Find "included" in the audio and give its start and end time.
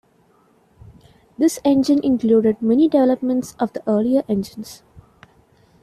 2.03-2.59